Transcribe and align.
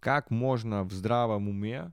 Как 0.00 0.30
можно 0.30 0.82
в 0.82 0.92
здравом 0.92 1.48
уме, 1.48 1.92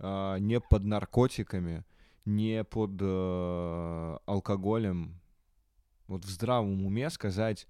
э, 0.00 0.36
не 0.40 0.60
под 0.60 0.84
наркотиками, 0.84 1.84
не 2.24 2.64
под 2.64 2.98
э, 3.00 4.18
алкоголем, 4.26 5.20
вот 6.08 6.24
в 6.24 6.28
здравом 6.28 6.84
уме 6.84 7.08
сказать, 7.10 7.68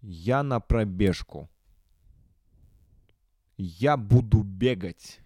я 0.00 0.42
на 0.42 0.58
пробежку, 0.58 1.48
я 3.56 3.96
буду 3.96 4.42
бегать, 4.42 5.20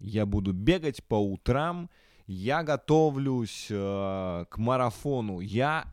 я 0.00 0.26
буду 0.26 0.52
бегать 0.52 1.04
по 1.04 1.14
утрам, 1.14 1.88
я 2.26 2.64
готовлюсь 2.64 3.68
э, 3.70 4.44
к 4.50 4.58
марафону, 4.58 5.38
я, 5.38 5.92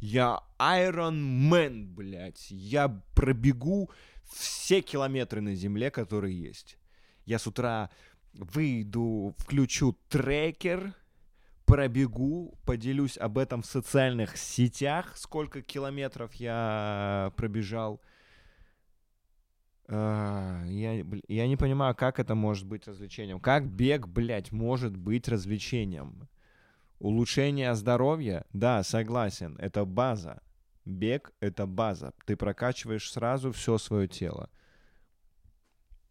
я 0.00 0.40
Iron 0.58 1.50
Man, 1.50 1.86
блядь, 1.86 2.50
я 2.50 2.88
пробегу 3.14 3.90
все 4.28 4.80
километры 4.80 5.40
на 5.40 5.54
земле, 5.54 5.90
которые 5.90 6.38
есть. 6.38 6.78
Я 7.24 7.38
с 7.38 7.46
утра 7.46 7.90
выйду, 8.34 9.34
включу 9.38 9.96
трекер, 10.08 10.94
пробегу, 11.64 12.56
поделюсь 12.64 13.18
об 13.18 13.38
этом 13.38 13.62
в 13.62 13.66
социальных 13.66 14.36
сетях, 14.36 15.16
сколько 15.16 15.62
километров 15.62 16.34
я 16.34 17.32
пробежал. 17.36 18.00
А, 19.88 20.64
я, 20.66 21.04
я 21.28 21.46
не 21.46 21.56
понимаю, 21.56 21.94
как 21.94 22.18
это 22.18 22.34
может 22.34 22.66
быть 22.66 22.86
развлечением. 22.86 23.40
Как 23.40 23.68
бег, 23.68 24.06
блядь, 24.06 24.52
может 24.52 24.96
быть 24.96 25.28
развлечением? 25.28 26.28
Улучшение 26.98 27.74
здоровья? 27.74 28.46
Да, 28.52 28.82
согласен, 28.82 29.56
это 29.58 29.84
база. 29.84 30.40
Бег— 30.86 31.32
это 31.40 31.66
база. 31.66 32.14
Ты 32.24 32.36
прокачиваешь 32.36 33.10
сразу 33.10 33.50
все 33.52 33.76
свое 33.76 34.06
тело. 34.06 34.48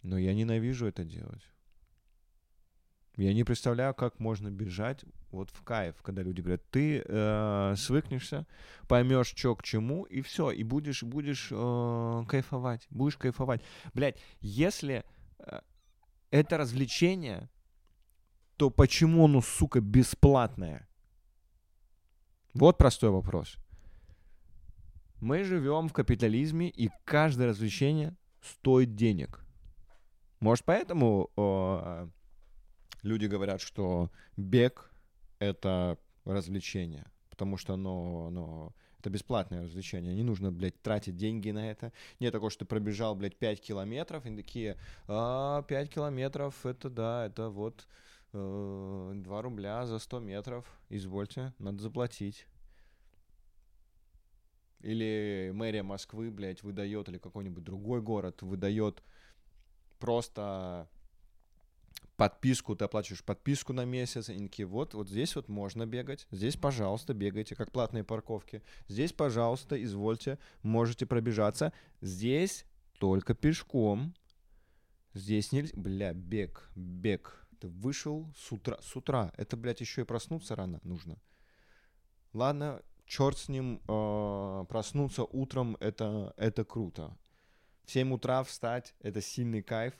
Но 0.03 0.17
я 0.17 0.33
ненавижу 0.33 0.85
это 0.85 1.03
делать. 1.03 1.41
Я 3.15 3.33
не 3.33 3.45
представляю, 3.45 3.93
как 3.93 4.19
можно 4.19 4.51
бежать 4.51 5.05
вот 5.31 5.49
в 5.49 5.63
кайф, 5.63 5.95
когда 6.01 6.21
люди 6.21 6.41
говорят, 6.41 6.69
ты 6.69 7.01
э, 7.05 7.73
свыкнешься, 7.77 8.45
поймешь, 8.89 9.33
что 9.33 9.55
к 9.55 9.63
чему, 9.63 10.03
и 10.03 10.21
все, 10.21 10.51
и 10.51 10.63
будешь, 10.63 11.03
будешь 11.03 11.47
э, 11.51 12.23
кайфовать, 12.27 12.85
будешь 12.89 13.15
кайфовать. 13.15 13.61
Блять, 13.93 14.17
если 14.41 15.05
э, 15.39 15.61
это 16.31 16.57
развлечение, 16.57 17.49
то 18.57 18.69
почему 18.69 19.25
оно, 19.25 19.39
сука, 19.41 19.79
бесплатное? 19.79 20.89
Вот 22.53 22.77
простой 22.77 23.11
вопрос. 23.11 23.57
Мы 25.19 25.43
живем 25.43 25.87
в 25.87 25.93
капитализме, 25.93 26.69
и 26.69 26.89
каждое 27.05 27.47
развлечение 27.47 28.15
стоит 28.41 28.95
денег. 28.95 29.45
Может, 30.39 30.65
поэтому 30.65 31.31
э, 31.37 32.07
люди 33.01 33.25
говорят, 33.25 33.61
что 33.61 34.11
бег— 34.37 34.91
это 35.39 35.97
развлечение, 36.25 37.05
потому 37.29 37.57
что 37.57 37.73
оно, 37.73 38.27
оно 38.27 38.73
это 38.99 39.09
бесплатное 39.09 39.63
развлечение. 39.63 40.13
Не 40.15 40.23
нужно, 40.23 40.51
блядь, 40.51 40.81
тратить 40.81 41.15
деньги 41.15 41.51
на 41.51 41.69
это. 41.69 41.93
Нет 42.19 42.33
такого, 42.33 42.49
что 42.49 42.59
ты 42.59 42.65
пробежал, 42.65 43.15
блядь, 43.15 43.37
5 43.37 43.61
километров, 43.61 44.25
и 44.25 44.35
такие, 44.35 44.77
а, 45.07 45.61
5 45.63 45.89
километров, 45.89 46.65
это 46.65 46.89
да, 46.89 47.27
это 47.27 47.49
вот 47.49 47.87
э, 48.33 49.11
2 49.15 49.41
рубля 49.41 49.85
за 49.85 49.99
100 49.99 50.19
метров, 50.19 50.65
извольте, 50.89 51.53
надо 51.59 51.81
заплатить. 51.83 52.47
Или 54.85 55.51
мэрия 55.51 55.81
Москвы, 55.81 56.29
блядь, 56.29 56.61
выдает, 56.61 57.09
или 57.09 57.17
какой-нибудь 57.17 57.63
другой 57.63 58.01
город 58.01 58.43
выдает 58.43 59.01
просто 59.97 60.87
подписку, 62.17 62.75
ты 62.75 62.85
оплачиваешь 62.85 63.23
подписку 63.23 63.73
на 63.73 63.83
месяц, 63.83 64.29
и 64.29 64.37
такие, 64.37 64.67
вот, 64.67 64.93
вот 64.93 65.09
здесь 65.09 65.35
вот 65.35 65.49
можно 65.49 65.87
бегать, 65.87 66.27
здесь, 66.29 66.55
пожалуйста, 66.55 67.15
бегайте, 67.15 67.55
как 67.55 67.71
платные 67.71 68.03
парковки, 68.03 68.61
здесь, 68.87 69.11
пожалуйста, 69.11 69.81
извольте, 69.83 70.37
можете 70.61 71.07
пробежаться, 71.07 71.73
здесь 72.01 72.65
только 72.99 73.33
пешком, 73.33 74.13
здесь 75.15 75.51
нельзя, 75.51 75.73
бля, 75.75 76.13
бег, 76.13 76.69
бег, 76.75 77.47
ты 77.59 77.67
вышел 77.67 78.31
с 78.37 78.51
утра, 78.51 78.77
с 78.83 78.95
утра, 78.95 79.33
это, 79.35 79.57
блядь, 79.57 79.81
еще 79.81 80.01
и 80.01 80.05
проснуться 80.05 80.55
рано 80.55 80.79
нужно. 80.83 81.17
Ладно, 82.33 82.83
черт 83.05 83.37
с 83.37 83.49
ним, 83.49 83.81
э, 83.87 84.65
проснуться 84.67 85.23
утром, 85.23 85.77
это, 85.79 86.33
это 86.37 86.63
круто. 86.63 87.17
В 87.85 87.91
7 87.91 88.13
утра 88.13 88.43
встать, 88.43 88.95
это 88.99 89.21
сильный 89.21 89.61
кайф, 89.61 89.93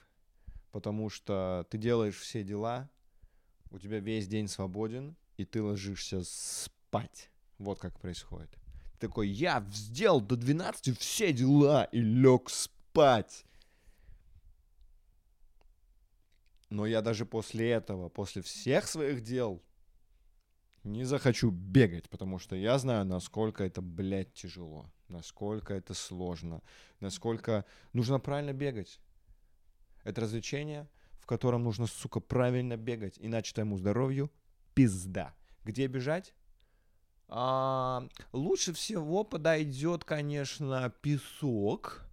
потому 0.71 1.09
что 1.09 1.65
ты 1.69 1.77
делаешь 1.77 2.17
все 2.17 2.43
дела, 2.43 2.89
у 3.71 3.79
тебя 3.79 3.99
весь 3.99 4.27
день 4.27 4.47
свободен, 4.47 5.15
и 5.37 5.45
ты 5.45 5.61
ложишься 5.61 6.23
спать. 6.23 7.29
Вот 7.57 7.79
как 7.79 7.99
происходит. 7.99 8.49
Ты 8.99 9.07
такой, 9.07 9.27
я 9.27 9.65
сделал 9.71 10.21
до 10.21 10.35
12 10.35 10.97
все 10.97 11.33
дела 11.33 11.85
и 11.85 11.99
лег 11.99 12.49
спать. 12.49 13.45
Но 16.69 16.85
я 16.85 17.01
даже 17.01 17.25
после 17.25 17.69
этого, 17.71 18.09
после 18.09 18.41
всех 18.41 18.87
своих 18.87 19.21
дел, 19.21 19.61
не 20.85 21.03
захочу 21.03 21.49
бегать, 21.51 22.09
потому 22.09 22.39
что 22.39 22.55
я 22.55 22.77
знаю, 22.77 23.05
насколько 23.05 23.63
это, 23.63 23.81
блядь, 23.81 24.33
тяжело, 24.33 24.85
насколько 25.07 25.73
это 25.73 25.93
сложно, 25.93 26.61
насколько 26.99 27.65
нужно 27.93 28.19
правильно 28.19 28.53
бегать. 28.53 28.99
Это 30.03 30.21
развлечение, 30.21 30.87
в 31.19 31.25
котором 31.25 31.63
нужно, 31.63 31.87
сука, 31.87 32.19
правильно 32.19 32.77
бегать, 32.77 33.15
иначе 33.19 33.53
твоему 33.53 33.77
здоровью 33.77 34.31
пизда. 34.75 35.33
Где 35.63 35.87
бежать? 35.87 36.33
А, 37.27 38.07
лучше 38.31 38.71
всего 38.73 39.23
подойдет, 39.23 40.03
конечно, 40.03 40.93
песок 41.01 42.05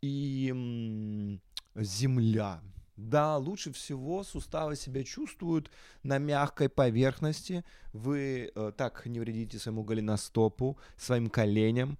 и 0.00 1.38
земля. 1.74 2.62
Да, 2.96 3.36
лучше 3.36 3.72
всего 3.72 4.24
суставы 4.24 4.74
себя 4.76 5.04
чувствуют 5.04 5.70
на 6.02 6.18
мягкой 6.18 6.68
поверхности. 6.68 7.64
Вы 7.92 8.50
э, 8.54 8.72
так 8.76 9.04
не 9.06 9.20
вредите 9.20 9.58
своему 9.58 9.84
голеностопу, 9.84 10.78
своим 10.96 11.28
коленям. 11.28 11.98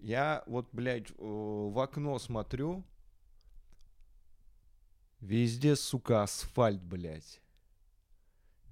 Я 0.00 0.42
вот, 0.46 0.68
блядь, 0.72 1.10
э, 1.10 1.14
в 1.18 1.78
окно 1.78 2.18
смотрю, 2.18 2.84
Везде, 5.24 5.74
сука, 5.74 6.22
асфальт, 6.22 6.82
блядь. 6.82 7.40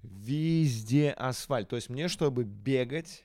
Везде 0.03 1.11
асфальт. 1.11 1.71
То 1.71 1.77
есть 1.77 1.89
мне, 1.89 2.09
чтобы 2.09 2.45
бегать, 2.45 3.25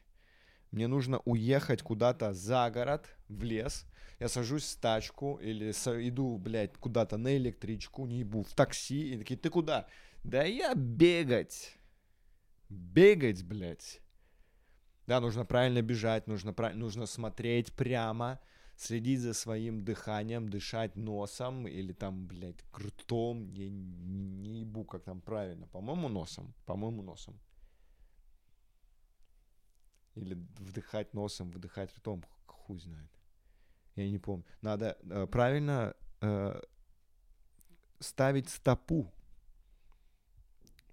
мне 0.71 0.87
нужно 0.87 1.19
уехать 1.25 1.81
куда-то 1.81 2.31
за 2.31 2.71
город, 2.71 3.09
в 3.27 3.43
лес. 3.43 3.85
Я 4.19 4.29
сажусь 4.29 4.75
в 4.75 4.79
тачку 4.79 5.35
или 5.35 5.71
иду, 5.71 6.37
блядь, 6.37 6.77
куда-то 6.77 7.17
на 7.17 7.37
электричку, 7.37 8.07
не 8.07 8.19
ебу, 8.19 8.43
в 8.43 8.53
такси. 8.53 9.13
И 9.13 9.17
такие, 9.17 9.37
ты 9.37 9.49
куда? 9.49 9.87
Да 10.23 10.43
я 10.43 10.73
бегать. 10.73 11.77
Бегать, 12.69 13.43
блядь. 13.43 14.01
Да, 15.05 15.21
нужно 15.21 15.45
правильно 15.45 15.81
бежать, 15.81 16.27
нужно, 16.27 16.53
нужно 16.73 17.05
смотреть 17.05 17.71
прямо 17.73 18.39
следить 18.75 19.21
за 19.21 19.33
своим 19.33 19.83
дыханием, 19.83 20.49
дышать 20.49 20.95
носом 20.95 21.67
или 21.67 21.93
там, 21.93 22.27
блядь, 22.27 22.63
ртом, 22.75 23.49
я 23.49 23.69
не 23.69 24.61
ебу, 24.61 24.83
как 24.83 25.03
там 25.03 25.21
правильно, 25.21 25.67
по-моему, 25.67 26.09
носом, 26.09 26.53
по-моему, 26.65 27.01
носом. 27.01 27.39
Или 30.15 30.33
вдыхать 30.57 31.13
носом, 31.13 31.51
выдыхать 31.51 31.95
ртом, 31.97 32.23
хуй 32.45 32.79
знает. 32.79 33.16
Я 33.97 34.09
не 34.09 34.19
помню. 34.19 34.45
Надо 34.61 34.95
э, 35.09 35.25
правильно 35.25 35.95
э, 36.21 36.61
ставить 37.99 38.47
стопу. 38.47 39.11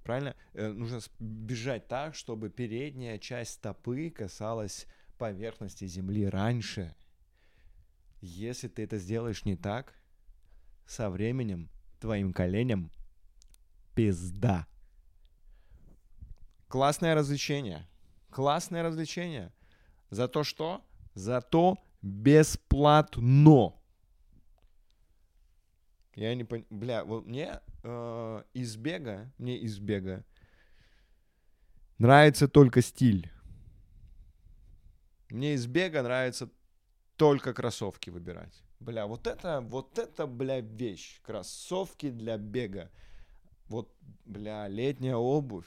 Правильно? 0.02 0.34
Э, 0.54 0.68
нужно 0.72 1.00
бежать 1.20 1.86
так, 1.86 2.14
чтобы 2.14 2.48
передняя 2.48 3.18
часть 3.18 3.52
стопы 3.52 4.08
касалась 4.08 4.86
поверхности 5.18 5.86
земли 5.86 6.26
раньше, 6.26 6.94
если 8.22 8.68
ты 8.68 8.82
это 8.82 8.96
сделаешь 8.96 9.44
не 9.44 9.54
так, 9.54 9.94
со 10.86 11.10
временем 11.10 11.68
твоим 12.00 12.32
коленям 12.32 12.90
пизда. 13.94 14.66
Классное 16.68 17.14
развлечение. 17.14 17.86
Классное 18.30 18.82
развлечение. 18.82 19.52
За 20.08 20.26
то 20.26 20.42
что? 20.42 20.82
За 21.14 21.42
то 21.42 21.78
бесплатно. 22.04 23.74
Я 26.14 26.34
не 26.34 26.44
понимаю. 26.44 26.66
Бля, 26.70 27.04
вот 27.04 27.26
мне 27.26 27.60
э, 27.82 28.42
из 28.52 28.76
бега, 28.76 29.32
мне 29.38 29.56
из 29.58 29.78
бега 29.78 30.24
нравится 31.98 32.46
только 32.46 32.82
стиль. 32.82 33.30
Мне 35.30 35.54
из 35.54 35.66
бега 35.66 36.02
нравится 36.02 36.50
только 37.16 37.54
кроссовки 37.54 38.10
выбирать. 38.10 38.62
Бля, 38.80 39.06
вот 39.06 39.26
это, 39.26 39.60
вот 39.62 39.98
это, 39.98 40.26
бля, 40.26 40.60
вещь. 40.60 41.20
Кроссовки 41.22 42.10
для 42.10 42.36
бега. 42.36 42.90
Вот, 43.66 43.92
бля, 44.26 44.68
летняя 44.68 45.16
обувь. 45.16 45.66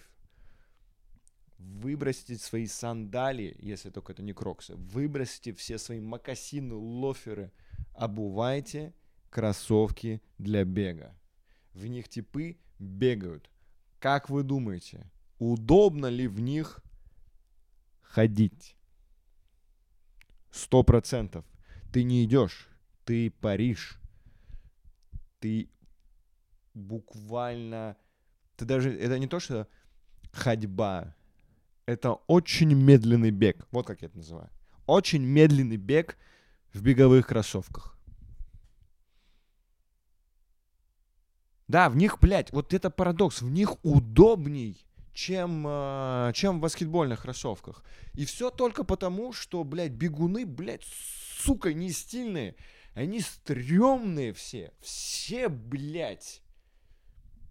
Выбросьте 1.58 2.38
свои 2.38 2.68
сандали, 2.68 3.56
если 3.60 3.90
только 3.90 4.14
это 4.14 4.22
не 4.22 4.34
кроксы. 4.34 4.76
Выбросьте 4.76 5.54
все 5.54 5.78
свои 5.78 6.00
макасины, 6.00 6.76
лоферы. 6.76 7.52
Обувайте 7.94 8.94
кроссовки 9.30 10.22
для 10.38 10.64
бега. 10.64 11.18
В 11.74 11.88
них 11.88 12.10
типы 12.10 12.58
бегают. 12.80 13.50
Как 14.00 14.30
вы 14.30 14.44
думаете, 14.44 15.10
удобно 15.40 16.08
ли 16.08 16.28
в 16.28 16.40
них 16.40 16.80
ходить? 18.02 18.76
Сто 20.52 20.84
процентов. 20.84 21.46
Ты 21.92 22.04
не 22.04 22.24
идешь, 22.24 22.70
ты 23.04 23.32
паришь. 23.32 24.00
Ты 25.40 25.70
буквально... 26.74 27.98
Ты 28.56 28.66
даже... 28.66 28.92
Это 28.92 29.18
не 29.18 29.28
то, 29.28 29.40
что 29.40 29.68
ходьба. 30.32 31.16
Это 31.88 32.16
очень 32.28 32.74
медленный 32.74 33.32
бег. 33.32 33.66
Вот 33.72 33.88
как 33.88 34.02
я 34.02 34.10
это 34.10 34.18
называю. 34.18 34.50
Очень 34.86 35.24
медленный 35.24 35.78
бег 35.78 36.18
в 36.74 36.82
беговых 36.82 37.26
кроссовках. 37.28 37.98
Да, 41.70 41.90
в 41.90 41.96
них, 41.96 42.20
блядь, 42.20 42.52
вот 42.52 42.74
это 42.74 42.90
парадокс, 42.90 43.42
в 43.42 43.50
них 43.50 43.84
удобней, 43.84 44.86
чем, 45.14 45.66
э, 45.66 46.32
чем 46.34 46.58
в 46.58 46.62
баскетбольных 46.62 47.22
кроссовках. 47.22 47.84
И 48.14 48.26
все 48.26 48.50
только 48.52 48.84
потому, 48.84 49.32
что, 49.32 49.64
блядь, 49.64 49.92
бегуны, 49.92 50.46
блядь, 50.46 50.86
сука, 51.40 51.74
не 51.74 51.92
стильные. 51.92 52.56
Они 52.96 53.22
стрёмные 53.22 54.34
все. 54.34 54.74
Все, 54.82 55.48
блядь. 55.48 56.42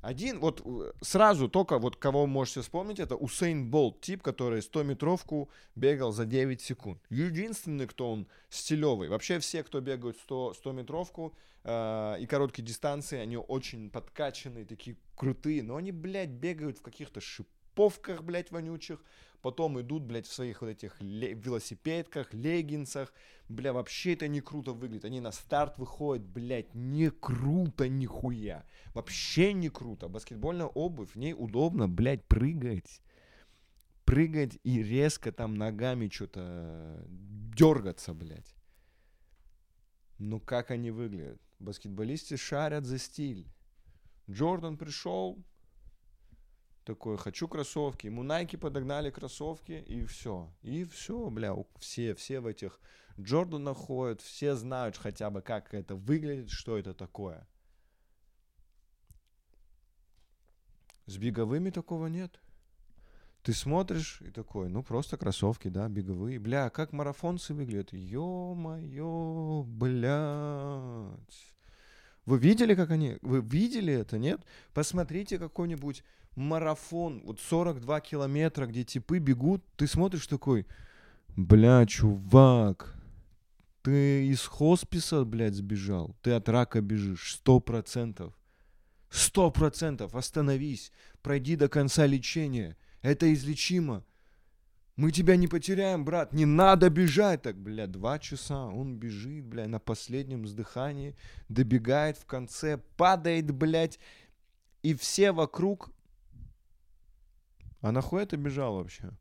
Один, 0.07 0.39
вот 0.39 0.63
э, 0.65 0.93
сразу 1.01 1.49
только 1.49 1.81
вот 1.81 1.97
кого 1.97 2.29
можете 2.29 2.61
вспомнить, 2.61 3.01
это 3.01 3.17
Усейн 3.17 3.69
Болт, 3.69 4.01
тип, 4.01 4.23
который 4.23 4.61
100-метровку 4.61 5.49
бегал 5.75 6.13
за 6.13 6.27
9 6.27 6.61
секунд. 6.61 7.03
Единственный, 7.11 7.89
кто 7.89 8.13
он 8.13 8.29
стилевый. 8.49 9.09
Вообще 9.09 9.41
все, 9.41 9.65
кто 9.65 9.81
бегают 9.81 10.17
100, 10.19 10.55
100-метровку 10.65 11.33
э, 11.65 12.21
и 12.21 12.27
короткие 12.27 12.65
дистанции, 12.65 13.19
они 13.19 13.37
очень 13.37 13.91
подкачанные, 13.91 14.65
такие 14.65 14.97
крутые, 15.17 15.65
но 15.65 15.75
они, 15.75 15.91
блядь, 15.91 16.31
бегают 16.31 16.79
в 16.79 16.83
каких-то 16.83 17.21
шиповках, 17.21 18.23
блядь, 18.23 18.53
вонючих, 18.53 19.03
потом 19.47 19.81
идут, 19.81 20.03
блядь, 20.03 20.27
в 20.27 20.33
своих 20.33 20.61
вот 20.61 20.71
этих 20.71 21.01
велосипедках, 21.01 22.35
леггинсах, 22.35 23.15
бля, 23.49 23.73
вообще 23.73 24.15
это 24.15 24.27
не 24.27 24.41
круто 24.41 24.73
выглядит. 24.73 25.05
Они 25.05 25.21
на 25.21 25.31
старт 25.31 25.79
выходят, 25.79 26.27
блядь, 26.27 26.75
не 26.75 27.11
круто 27.11 27.89
нихуя. 27.89 28.65
Вообще 28.93 29.53
не 29.53 29.69
круто. 29.69 30.09
Баскетбольная 30.09 30.67
обувь, 30.67 31.13
в 31.13 31.17
ней 31.17 31.33
удобно, 31.33 31.89
блядь, 31.89 32.25
прыгать. 32.27 33.01
Прыгать 34.05 34.59
и 34.65 34.83
резко 34.83 35.31
там 35.31 35.55
ногами 35.55 36.09
что-то 36.09 37.05
дергаться, 37.07 38.15
блядь. 38.15 38.53
Ну 40.19 40.41
как 40.41 40.73
они 40.73 40.91
выглядят? 40.91 41.41
Баскетболисты 41.61 42.37
шарят 42.37 42.85
за 42.85 42.99
стиль. 42.99 43.47
Джордан 44.29 44.77
пришел, 44.77 45.39
такой, 46.87 47.19
хочу 47.19 47.49
кроссовки. 47.49 48.07
Ему 48.07 48.25
Nike 48.25 48.57
подогнали 48.57 49.11
кроссовки, 49.11 49.85
и 49.87 50.05
все. 50.07 50.51
И 50.63 50.85
все, 50.85 51.29
бля, 51.29 51.55
все, 51.79 52.15
все 52.15 52.41
в 52.41 52.47
этих 52.47 52.81
Джорданах 53.21 53.77
ходят, 53.77 54.21
все 54.23 54.55
знают 54.55 54.97
хотя 54.97 55.29
бы, 55.31 55.43
как 55.43 55.75
это 55.75 55.97
выглядит, 55.97 56.51
что 56.51 56.79
это 56.79 56.95
такое. 56.95 57.47
С 61.07 61.19
беговыми 61.19 61.71
такого 61.71 62.07
нет. 62.07 62.41
Ты 63.43 63.53
смотришь 63.53 64.21
и 64.23 64.31
такой, 64.31 64.69
ну 64.69 64.83
просто 64.83 65.17
кроссовки, 65.17 65.69
да, 65.69 65.89
беговые. 65.89 66.39
Бля, 66.39 66.71
как 66.71 66.93
марафонцы 66.93 67.55
выглядят? 67.55 67.93
Ё-моё, 67.93 69.63
блядь. 69.67 71.57
Вы 72.25 72.39
видели, 72.39 72.75
как 72.75 72.91
они... 72.91 73.19
Вы 73.23 73.41
видели 73.41 73.93
это, 73.93 74.19
нет? 74.19 74.41
Посмотрите 74.75 75.39
какой-нибудь 75.39 76.03
марафон, 76.37 77.23
вот 77.25 77.41
42 77.41 78.01
километра, 78.01 78.67
где 78.67 78.85
типы 78.85 79.19
бегут, 79.19 79.65
ты 79.77 79.87
смотришь 79.87 80.27
такой, 80.27 80.67
бля, 81.37 81.85
чувак, 81.87 82.95
ты 83.83 84.27
из 84.27 84.43
хосписа, 84.43 85.25
блядь, 85.25 85.55
сбежал, 85.55 86.15
ты 86.23 86.33
от 86.33 86.49
рака 86.49 86.81
бежишь, 86.81 87.35
сто 87.35 87.59
процентов. 87.61 88.35
Сто 89.09 89.51
процентов, 89.51 90.15
остановись, 90.15 90.93
пройди 91.23 91.57
до 91.57 91.69
конца 91.69 92.07
лечения, 92.07 92.77
это 93.03 93.33
излечимо. 93.33 94.05
Мы 94.97 95.13
тебя 95.13 95.37
не 95.37 95.47
потеряем, 95.47 96.05
брат, 96.05 96.33
не 96.33 96.47
надо 96.47 96.89
бежать. 96.89 97.43
Так, 97.43 97.57
бля, 97.57 97.87
два 97.87 98.19
часа 98.19 98.65
он 98.65 98.97
бежит, 98.97 99.45
бля, 99.45 99.69
на 99.69 99.79
последнем 99.79 100.43
вздыхании, 100.43 101.15
добегает 101.49 102.17
в 102.17 102.25
конце, 102.25 102.79
падает, 102.97 103.51
блядь, 103.51 103.99
и 104.83 104.95
все 104.95 105.33
вокруг 105.33 105.91
а 107.87 107.93
нахуй 107.93 108.27
ты 108.27 108.37
бежал 108.37 108.75
вообще? 108.75 109.13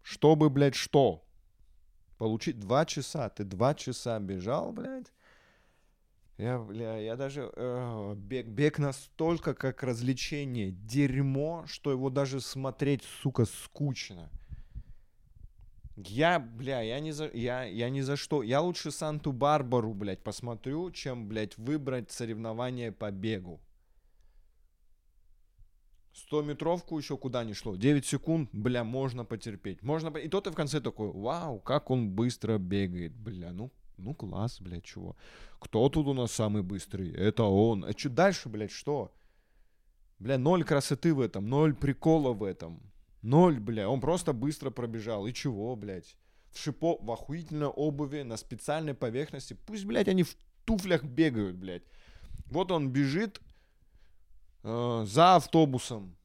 Чтобы, 0.00 0.48
блядь, 0.48 0.74
что? 0.74 1.22
Получить 2.16 2.58
два 2.58 2.86
часа. 2.86 3.28
Ты 3.28 3.44
два 3.44 3.74
часа 3.74 4.18
бежал, 4.18 4.72
блядь? 4.72 5.12
Я, 6.38 6.58
бля, 6.58 6.96
я 6.96 7.16
даже... 7.16 7.52
Э, 7.54 8.14
бег, 8.16 8.46
бег 8.46 8.78
настолько 8.78 9.52
как 9.52 9.82
развлечение. 9.82 10.70
Дерьмо, 10.70 11.64
что 11.66 11.90
его 11.90 12.08
даже 12.08 12.40
смотреть, 12.40 13.02
сука, 13.02 13.44
скучно. 13.44 14.30
Я, 15.96 16.38
бля, 16.38 16.80
я 16.80 16.98
не 17.00 17.12
за, 17.12 17.30
я, 17.34 17.64
я 17.64 17.90
ни 17.90 18.00
за 18.00 18.16
что. 18.16 18.42
Я 18.42 18.62
лучше 18.62 18.90
Санту-Барбару, 18.90 19.92
блядь, 19.92 20.22
посмотрю, 20.22 20.90
чем, 20.92 21.28
блядь, 21.28 21.58
выбрать 21.58 22.10
соревнование 22.10 22.90
по 22.90 23.10
бегу. 23.10 23.60
100-метровку 26.16 26.98
еще 26.98 27.16
куда 27.16 27.44
не 27.44 27.54
шло. 27.54 27.76
9 27.76 28.06
секунд, 28.06 28.48
бля, 28.52 28.84
можно 28.84 29.24
потерпеть. 29.24 29.82
Можно... 29.82 30.16
И 30.18 30.28
то 30.28 30.40
ты 30.40 30.50
в 30.50 30.54
конце 30.54 30.80
такой, 30.80 31.10
вау, 31.12 31.60
как 31.60 31.90
он 31.90 32.10
быстро 32.10 32.58
бегает. 32.58 33.14
Бля, 33.14 33.52
ну, 33.52 33.70
ну 33.98 34.14
класс, 34.14 34.60
бля, 34.60 34.80
чего. 34.80 35.16
Кто 35.58 35.88
тут 35.88 36.06
у 36.06 36.14
нас 36.14 36.32
самый 36.32 36.62
быстрый? 36.62 37.12
Это 37.12 37.44
он. 37.44 37.84
А 37.84 37.92
что 37.92 38.08
дальше, 38.08 38.48
блядь, 38.48 38.70
что? 38.70 39.12
Бля, 40.18 40.38
ноль 40.38 40.64
красоты 40.64 41.12
в 41.12 41.20
этом, 41.20 41.48
ноль 41.48 41.74
прикола 41.74 42.32
в 42.32 42.42
этом. 42.42 42.80
Ноль, 43.22 43.58
бля, 43.58 43.88
он 43.88 44.00
просто 44.00 44.32
быстро 44.32 44.70
пробежал. 44.70 45.26
И 45.26 45.32
чего, 45.32 45.76
блядь? 45.76 46.16
В 46.50 46.58
шипо, 46.58 46.96
в 47.00 47.10
охуительной 47.10 47.66
обуви, 47.66 48.22
на 48.22 48.36
специальной 48.36 48.94
поверхности. 48.94 49.54
Пусть, 49.66 49.84
блядь, 49.84 50.08
они 50.08 50.22
в 50.22 50.36
туфлях 50.64 51.04
бегают, 51.04 51.56
блядь. 51.56 51.82
Вот 52.46 52.70
он 52.70 52.90
бежит, 52.90 53.40
э, 54.66 55.04
за 55.06 55.36
автобусом. 55.36 56.16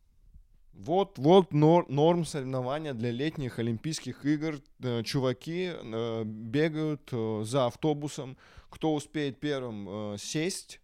Вот, 0.73 1.17
вот 1.19 1.53
нор, 1.53 1.87
норм 1.89 2.25
соревнования 2.25 2.93
для 2.93 3.11
летних 3.11 3.59
Олимпийских 3.59 4.25
игр. 4.25 4.59
Э, 4.81 5.03
чуваки 5.03 5.71
э, 5.73 6.23
бегают 6.25 7.09
за 7.47 7.67
автобусом. 7.67 8.37
Кто 8.69 8.93
успеет 8.93 9.39
первым 9.39 10.17
сесть 10.17 10.79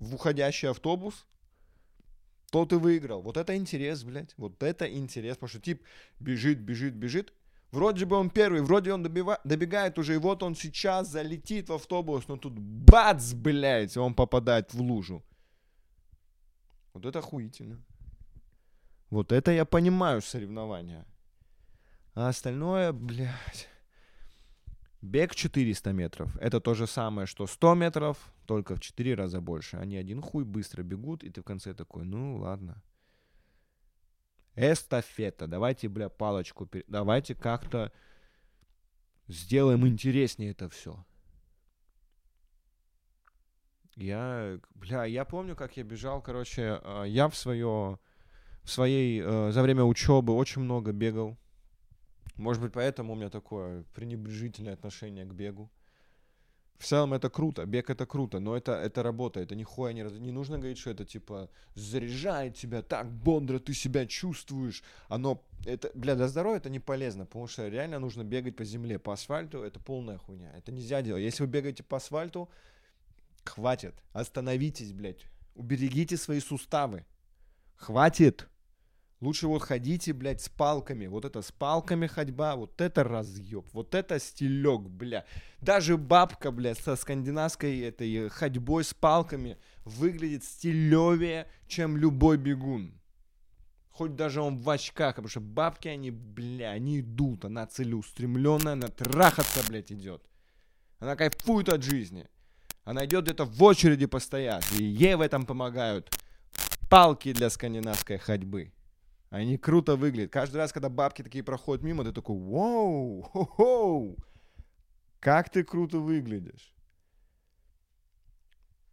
в 0.00 0.16
уходящий 0.16 0.68
автобус, 0.68 1.24
тот 2.50 2.72
и 2.72 2.76
выиграл. 2.76 3.22
Вот 3.22 3.36
это 3.36 3.56
интерес, 3.56 4.02
блядь. 4.02 4.34
Вот 4.36 4.62
это 4.62 4.92
интерес. 4.92 5.36
Потому 5.36 5.48
что 5.48 5.60
тип 5.60 5.82
бежит, 6.18 6.58
бежит, 6.58 6.94
бежит. 6.94 7.32
Вроде 7.70 8.06
бы 8.06 8.16
он 8.16 8.30
первый, 8.30 8.62
вроде 8.62 8.92
он 8.92 9.02
добива, 9.02 9.40
добегает 9.44 9.98
уже, 9.98 10.14
и 10.14 10.18
вот 10.18 10.42
он 10.42 10.54
сейчас 10.54 11.08
залетит 11.08 11.68
в 11.68 11.74
автобус, 11.74 12.26
но 12.26 12.38
тут 12.38 12.58
бац, 12.58 13.34
блядь, 13.34 13.96
он 13.98 14.14
попадает 14.14 14.72
в 14.72 14.80
лужу. 14.80 15.22
Вот 16.98 17.06
это 17.06 17.20
охуительно. 17.20 17.80
Вот 19.08 19.30
это 19.30 19.52
я 19.52 19.64
понимаю 19.64 20.20
соревнования. 20.20 21.06
А 22.14 22.28
остальное, 22.28 22.92
блядь... 22.92 23.68
Бег 25.00 25.32
400 25.36 25.92
метров. 25.92 26.36
Это 26.38 26.60
то 26.60 26.74
же 26.74 26.88
самое, 26.88 27.28
что 27.28 27.46
100 27.46 27.74
метров, 27.76 28.18
только 28.46 28.74
в 28.74 28.80
4 28.80 29.14
раза 29.14 29.40
больше. 29.40 29.76
Они 29.76 29.96
один 29.96 30.20
хуй 30.20 30.42
быстро 30.42 30.82
бегут, 30.82 31.22
и 31.22 31.30
ты 31.30 31.40
в 31.40 31.44
конце 31.44 31.72
такой, 31.72 32.04
ну 32.04 32.38
ладно. 32.38 32.82
Эстафета. 34.56 35.46
Давайте, 35.46 35.88
бля, 35.88 36.08
палочку. 36.08 36.68
Давайте 36.88 37.36
как-то 37.36 37.92
сделаем 39.28 39.86
интереснее 39.86 40.50
это 40.50 40.68
все. 40.68 41.06
Я, 43.98 44.60
бля, 44.76 45.06
я 45.06 45.24
помню, 45.24 45.56
как 45.56 45.76
я 45.76 45.82
бежал, 45.82 46.22
короче, 46.22 46.80
а, 46.84 47.02
я 47.02 47.28
в 47.28 47.36
свое, 47.36 47.98
в 48.62 48.70
своей, 48.70 49.20
э, 49.20 49.50
за 49.50 49.60
время 49.60 49.82
учебы 49.82 50.34
очень 50.34 50.62
много 50.62 50.92
бегал. 50.92 51.36
Может 52.36 52.62
быть, 52.62 52.72
поэтому 52.72 53.14
у 53.14 53.16
меня 53.16 53.28
такое 53.28 53.82
пренебрежительное 53.94 54.74
отношение 54.74 55.24
к 55.24 55.32
бегу. 55.32 55.68
В 56.78 56.84
целом 56.84 57.12
это 57.12 57.28
круто, 57.28 57.66
бег 57.66 57.90
это 57.90 58.06
круто, 58.06 58.38
но 58.38 58.56
это, 58.56 58.70
это 58.70 59.02
работа, 59.02 59.40
это 59.40 59.56
нихуя 59.56 59.92
не, 59.92 60.02
не 60.20 60.30
нужно 60.30 60.58
говорить, 60.58 60.78
что 60.78 60.90
это 60.90 61.04
типа 61.04 61.50
заряжает 61.74 62.54
тебя 62.54 62.82
так 62.82 63.10
бодро, 63.10 63.58
ты 63.58 63.74
себя 63.74 64.06
чувствуешь. 64.06 64.84
Оно, 65.08 65.42
это, 65.66 65.90
бля, 65.94 66.14
для 66.14 66.28
здоровья 66.28 66.58
это 66.58 66.70
не 66.70 66.78
полезно, 66.78 67.26
потому 67.26 67.48
что 67.48 67.66
реально 67.66 67.98
нужно 67.98 68.22
бегать 68.22 68.54
по 68.54 68.62
земле, 68.62 69.00
по 69.00 69.12
асфальту 69.12 69.64
это 69.64 69.80
полная 69.80 70.18
хуйня, 70.18 70.52
это 70.56 70.70
нельзя 70.70 71.02
делать. 71.02 71.24
Если 71.24 71.42
вы 71.42 71.48
бегаете 71.48 71.82
по 71.82 71.96
асфальту, 71.96 72.48
хватит, 73.48 73.94
остановитесь, 74.12 74.92
блядь, 74.92 75.26
уберегите 75.54 76.16
свои 76.16 76.40
суставы, 76.40 77.04
хватит. 77.76 78.48
Лучше 79.20 79.48
вот 79.48 79.62
ходите, 79.62 80.12
блядь, 80.12 80.40
с 80.40 80.48
палками. 80.48 81.06
Вот 81.06 81.24
это 81.24 81.42
с 81.42 81.50
палками 81.50 82.06
ходьба, 82.06 82.54
вот 82.54 82.80
это 82.80 83.02
разъеб, 83.02 83.66
вот 83.72 83.96
это 83.96 84.20
стилек, 84.20 84.82
бля. 84.82 85.24
Даже 85.60 85.96
бабка, 85.96 86.52
блядь, 86.52 86.78
со 86.78 86.94
скандинавской 86.94 87.80
этой 87.80 88.28
ходьбой 88.28 88.84
с 88.84 88.94
палками 88.94 89.58
выглядит 89.84 90.44
стилевее, 90.44 91.50
чем 91.66 91.96
любой 91.96 92.36
бегун. 92.36 92.94
Хоть 93.90 94.14
даже 94.14 94.40
он 94.40 94.56
в 94.56 94.70
очках, 94.70 95.16
потому 95.16 95.28
что 95.28 95.40
бабки, 95.40 95.88
они, 95.88 96.12
бля, 96.12 96.70
они 96.70 97.00
идут, 97.00 97.44
она 97.44 97.66
целеустремленная, 97.66 98.74
она 98.74 98.86
трахаться, 98.86 99.68
блядь, 99.68 99.90
идет. 99.90 100.22
Она 101.00 101.16
кайфует 101.16 101.68
от 101.68 101.82
жизни. 101.82 102.28
Она 102.88 103.04
идет 103.04 103.24
где-то 103.24 103.44
в 103.44 103.62
очереди 103.62 104.06
постоять, 104.06 104.72
и 104.72 104.82
ей 104.82 105.14
в 105.14 105.20
этом 105.20 105.44
помогают 105.44 106.10
палки 106.88 107.34
для 107.34 107.50
скандинавской 107.50 108.16
ходьбы. 108.16 108.72
Они 109.28 109.58
круто 109.58 109.94
выглядят. 109.94 110.32
Каждый 110.32 110.56
раз, 110.56 110.72
когда 110.72 110.88
бабки 110.88 111.22
такие 111.22 111.44
проходят 111.44 111.84
мимо, 111.84 112.02
ты 112.02 112.12
такой, 112.12 112.38
вау, 112.38 113.20
хо-хоу, 113.20 114.16
как 115.20 115.50
ты 115.50 115.64
круто 115.64 115.98
выглядишь. 115.98 116.74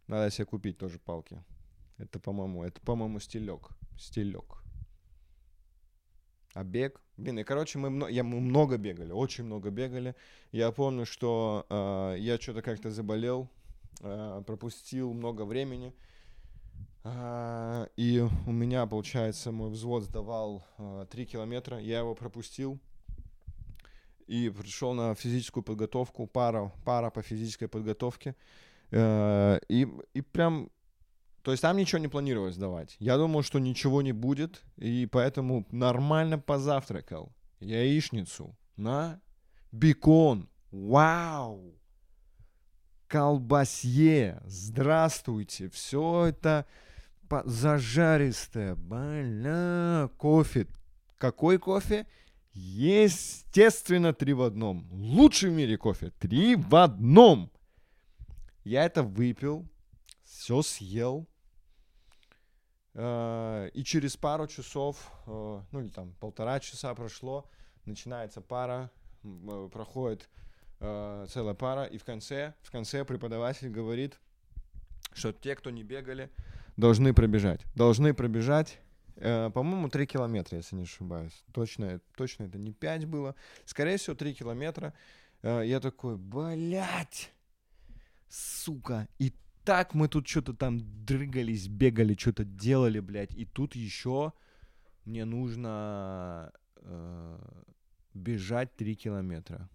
Надо 0.08 0.30
себе 0.30 0.44
купить 0.44 0.76
тоже 0.76 0.98
палки. 0.98 1.42
Это, 1.96 2.20
по-моему, 2.20 2.64
это, 2.64 2.78
по-моему, 2.82 3.18
стилек. 3.18 3.70
Стилек. 3.98 4.58
А 6.52 6.64
бег? 6.64 7.00
Блин, 7.16 7.38
и, 7.38 7.44
короче, 7.44 7.78
мы, 7.78 7.88
мно- 7.88 8.08
я, 8.08 8.22
мы 8.24 8.40
много 8.40 8.76
бегали, 8.76 9.12
очень 9.12 9.44
много 9.44 9.70
бегали. 9.70 10.14
Я 10.52 10.70
помню, 10.70 11.06
что 11.06 11.64
э, 11.70 12.16
я 12.18 12.38
что-то 12.38 12.60
как-то 12.60 12.90
заболел, 12.90 13.50
пропустил 14.00 15.12
много 15.12 15.44
времени. 15.44 15.92
А, 17.04 17.88
И 17.96 18.20
у 18.46 18.52
меня, 18.52 18.86
получается, 18.86 19.52
мой 19.52 19.70
взвод 19.70 20.02
сдавал 20.02 20.64
а, 20.78 21.06
3 21.06 21.26
километра, 21.26 21.78
я 21.78 21.98
его 22.00 22.14
пропустил 22.14 22.80
и 24.26 24.50
пришел 24.50 24.92
на 24.92 25.14
физическую 25.14 25.62
подготовку, 25.62 26.26
пара, 26.26 26.72
пара 26.84 27.10
по 27.10 27.22
физической 27.22 27.68
подготовке. 27.68 28.34
Э, 28.90 29.60
И, 29.68 29.86
и 30.14 30.20
прям, 30.20 30.70
то 31.42 31.52
есть 31.52 31.62
там 31.62 31.76
ничего 31.76 31.98
не 32.00 32.08
планировалось 32.08 32.56
сдавать. 32.56 32.96
Я 32.98 33.16
думал, 33.18 33.42
что 33.42 33.60
ничего 33.60 34.02
не 34.02 34.12
будет, 34.12 34.62
и 34.76 35.06
поэтому 35.06 35.64
нормально 35.70 36.38
позавтракал. 36.38 37.32
Яичницу 37.60 38.56
на 38.76 39.20
бекон. 39.72 40.48
Вау! 40.72 41.74
Колбасье. 43.08 44.40
Здравствуйте. 44.46 45.68
Все 45.70 46.26
это 46.26 46.66
зажаристое. 47.44 48.74
Бля, 48.74 50.10
кофе. 50.16 50.66
Какой 51.18 51.58
кофе? 51.58 52.06
Естественно, 52.52 54.12
три 54.12 54.32
в 54.32 54.42
одном. 54.42 54.88
Лучший 54.90 55.50
в 55.50 55.52
мире 55.52 55.76
кофе. 55.76 56.10
Три 56.18 56.56
в 56.56 56.74
одном. 56.74 57.50
Я 58.64 58.84
это 58.84 59.02
выпил, 59.02 59.68
все 60.24 60.62
съел. 60.62 61.28
Э, 62.94 63.68
И 63.74 63.84
через 63.84 64.16
пару 64.16 64.46
часов, 64.46 65.12
э, 65.26 65.62
ну 65.70 65.80
или 65.80 65.88
там 65.88 66.14
полтора 66.14 66.58
часа 66.60 66.94
прошло, 66.94 67.48
начинается 67.84 68.40
пара, 68.40 68.90
э, 69.22 69.68
проходит 69.72 70.28
э, 70.80 71.26
целая 71.28 71.54
пара, 71.54 71.84
и 71.84 71.98
в 71.98 72.04
конце, 72.04 72.54
в 72.62 72.70
конце 72.70 73.04
преподаватель 73.04 73.68
говорит, 73.68 74.18
что 75.12 75.32
те, 75.32 75.54
кто 75.54 75.70
не 75.70 75.82
бегали, 75.82 76.30
должны 76.76 77.14
пробежать. 77.14 77.64
Должны 77.74 78.14
пробежать, 78.14 78.78
э, 79.16 79.50
по-моему, 79.50 79.88
3 79.88 80.06
километра, 80.06 80.58
если 80.58 80.76
не 80.76 80.82
ошибаюсь. 80.82 81.44
Точно, 81.52 82.00
точно 82.16 82.44
это 82.44 82.58
не 82.58 82.72
5 82.72 83.06
было. 83.06 83.34
Скорее 83.64 83.96
всего, 83.96 84.14
3 84.14 84.34
километра. 84.34 84.92
Э, 85.42 85.62
я 85.64 85.80
такой, 85.80 86.16
блядь, 86.16 87.32
сука. 88.28 89.08
И 89.18 89.32
так 89.64 89.94
мы 89.94 90.08
тут 90.08 90.28
что-то 90.28 90.54
там 90.54 90.80
дрыгались, 91.04 91.68
бегали, 91.68 92.14
что-то 92.14 92.44
делали, 92.44 93.00
блядь. 93.00 93.34
И 93.34 93.44
тут 93.44 93.74
еще 93.74 94.32
мне 95.04 95.24
нужно 95.24 96.52
э, 96.76 97.38
бежать 98.14 98.74
3 98.76 98.94
километра. 98.96 99.68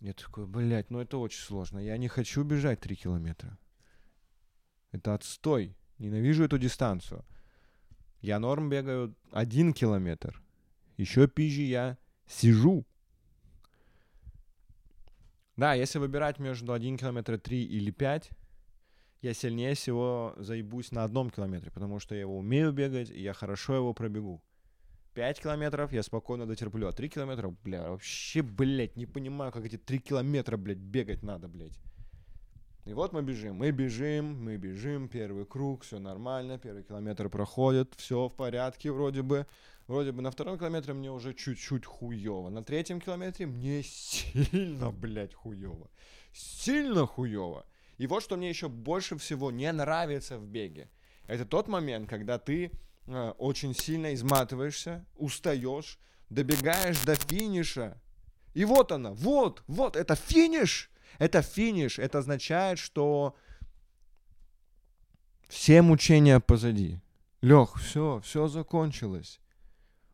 Я 0.00 0.12
такой, 0.12 0.46
блядь, 0.46 0.90
ну 0.90 1.00
это 1.00 1.18
очень 1.18 1.40
сложно. 1.40 1.78
Я 1.78 1.96
не 1.96 2.08
хочу 2.08 2.44
бежать 2.44 2.80
3 2.80 2.96
километра. 2.96 3.58
Это 4.92 5.14
отстой. 5.14 5.76
Ненавижу 5.98 6.44
эту 6.44 6.58
дистанцию. 6.58 7.24
Я 8.20 8.38
норм 8.38 8.68
бегаю 8.68 9.14
1 9.32 9.72
километр. 9.72 10.42
Еще 10.96 11.28
пизже 11.28 11.62
я 11.62 11.98
сижу. 12.26 12.84
Да, 15.56 15.72
если 15.72 15.98
выбирать 15.98 16.38
между 16.38 16.72
1 16.72 16.98
километр 16.98 17.38
3 17.38 17.64
или 17.64 17.90
5, 17.90 18.30
я 19.22 19.34
сильнее 19.34 19.74
всего 19.74 20.34
заебусь 20.36 20.92
на 20.92 21.04
одном 21.04 21.30
километре, 21.30 21.70
потому 21.70 21.98
что 21.98 22.14
я 22.14 22.22
его 22.22 22.36
умею 22.38 22.72
бегать, 22.72 23.10
и 23.10 23.22
я 23.22 23.32
хорошо 23.32 23.74
его 23.74 23.94
пробегу. 23.94 24.42
5 25.16 25.40
километров 25.40 25.92
я 25.94 26.02
спокойно 26.02 26.46
дотерплю, 26.46 26.88
а 26.88 26.92
3 26.92 27.08
километра, 27.08 27.48
бля, 27.64 27.88
вообще, 27.88 28.42
блядь, 28.42 28.96
не 28.96 29.06
понимаю, 29.06 29.50
как 29.50 29.64
эти 29.64 29.78
3 29.78 29.98
километра, 29.98 30.58
блядь, 30.58 30.76
бегать 30.76 31.22
надо, 31.22 31.48
блядь. 31.48 31.80
И 32.84 32.92
вот 32.92 33.14
мы 33.14 33.22
бежим, 33.22 33.56
мы 33.56 33.70
бежим, 33.70 34.44
мы 34.44 34.58
бежим, 34.58 35.08
первый 35.08 35.46
круг, 35.46 35.84
все 35.84 35.98
нормально, 35.98 36.58
первый 36.58 36.82
километр 36.82 37.30
проходит, 37.30 37.94
все 37.96 38.28
в 38.28 38.34
порядке 38.34 38.92
вроде 38.92 39.22
бы. 39.22 39.46
Вроде 39.86 40.12
бы 40.12 40.20
на 40.20 40.30
втором 40.30 40.58
километре 40.58 40.92
мне 40.92 41.10
уже 41.10 41.32
чуть-чуть 41.32 41.86
хуево. 41.86 42.50
На 42.50 42.62
третьем 42.62 43.00
километре 43.00 43.46
мне 43.46 43.82
сильно, 43.82 44.90
блядь, 44.90 45.32
хуево. 45.32 45.88
Сильно 46.34 47.06
хуево. 47.06 47.64
И 47.96 48.06
вот 48.06 48.22
что 48.22 48.36
мне 48.36 48.50
еще 48.50 48.68
больше 48.68 49.16
всего 49.16 49.50
не 49.50 49.72
нравится 49.72 50.38
в 50.38 50.46
беге. 50.46 50.90
Это 51.26 51.46
тот 51.46 51.68
момент, 51.68 52.06
когда 52.06 52.38
ты 52.38 52.70
очень 53.06 53.74
сильно 53.74 54.14
изматываешься, 54.14 55.04
устаешь, 55.14 55.98
добегаешь 56.28 57.00
до 57.02 57.14
финиша. 57.14 58.00
И 58.54 58.64
вот 58.64 58.92
она, 58.92 59.12
вот, 59.12 59.62
вот, 59.66 59.96
это 59.96 60.14
финиш. 60.14 60.90
Это 61.18 61.42
финиш. 61.42 61.98
Это 61.98 62.18
означает, 62.18 62.78
что 62.78 63.36
все 65.48 65.82
мучения 65.82 66.40
позади. 66.40 67.00
Лех, 67.42 67.76
все, 67.78 68.20
все 68.24 68.48
закончилось. 68.48 69.40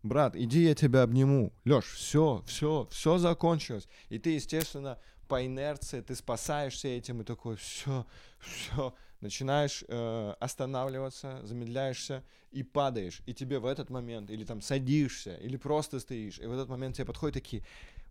Брат, 0.03 0.35
иди, 0.35 0.65
я 0.65 0.75
тебя 0.75 1.03
обниму. 1.03 1.53
Леш, 1.65 1.85
все, 1.85 2.43
все, 2.47 2.89
все 2.91 3.19
закончилось. 3.19 3.89
И 4.09 4.19
ты, 4.19 4.31
естественно, 4.31 4.99
по 5.29 5.47
инерции, 5.47 6.01
ты 6.01 6.15
спасаешься 6.17 6.89
этим 6.89 7.21
и 7.21 7.25
такой, 7.25 7.57
все, 7.57 8.05
все. 8.41 8.95
Начинаешь 9.23 9.85
э, 9.87 10.35
останавливаться, 10.41 11.41
замедляешься 11.45 12.25
и 12.51 12.65
падаешь. 12.65 13.23
И 13.25 13.33
тебе 13.33 13.61
в 13.61 13.67
этот 13.67 13.89
момент, 13.89 14.31
или 14.31 14.45
там 14.45 14.61
садишься, 14.61 15.37
или 15.37 15.57
просто 15.57 16.01
стоишь, 16.01 16.41
и 16.41 16.47
в 16.47 16.53
этот 16.53 16.69
момент 16.69 16.97
тебе 16.97 17.07
подходят 17.07 17.35
такие, 17.35 17.63